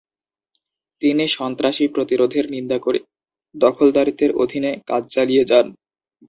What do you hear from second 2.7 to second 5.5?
করে দখলদারিত্বের অধীনে কাজ চালিয়ে